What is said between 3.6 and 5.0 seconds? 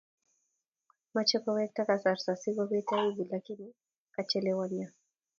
ka kochelewanyo